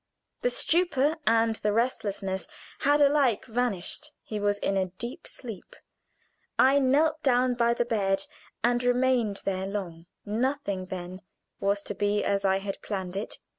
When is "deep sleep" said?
4.87-5.75